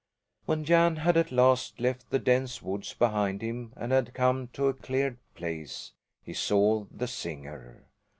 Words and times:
When 0.47 0.65
Jan 0.65 0.95
had 0.95 1.15
at 1.15 1.31
last 1.31 1.79
left 1.79 2.09
the 2.09 2.17
dense 2.17 2.63
woods 2.63 2.95
behind 2.95 3.43
him 3.43 3.71
and 3.77 3.91
had 3.91 4.15
come 4.15 4.47
to 4.53 4.65
a 4.67 4.73
cleared 4.73 5.19
place, 5.35 5.93
he 6.23 6.33
saw 6.33 6.87
the 6.89 7.05
singer. 7.07 7.85